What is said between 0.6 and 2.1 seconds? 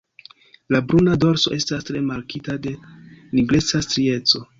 La bruna dorso estas tre